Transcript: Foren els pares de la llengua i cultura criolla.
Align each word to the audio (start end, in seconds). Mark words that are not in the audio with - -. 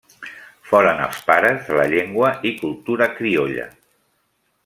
Foren 0.69 1.01
els 1.07 1.19
pares 1.27 1.67
de 1.67 1.77
la 1.81 1.85
llengua 1.91 2.31
i 2.51 2.55
cultura 2.63 3.11
criolla. 3.21 3.69